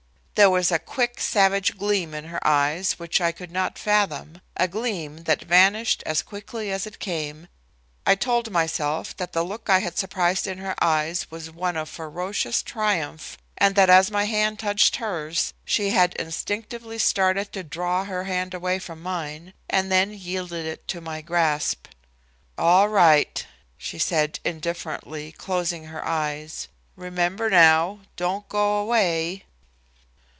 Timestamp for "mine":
19.03-19.53